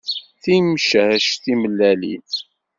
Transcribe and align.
Timcac 0.41 1.25
timellalin. 1.43 2.27